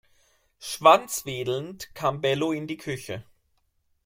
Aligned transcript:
Schwanzwedelnd 0.59 1.93
kam 1.93 2.21
Bello 2.21 2.51
in 2.53 2.65
die 2.65 2.77
Küche. 2.77 3.23